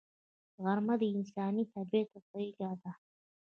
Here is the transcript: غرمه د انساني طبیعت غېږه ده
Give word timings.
غرمه 0.63 0.95
د 1.01 1.03
انساني 1.15 1.63
طبیعت 1.73 2.11
غېږه 2.31 2.71
ده 2.81 2.91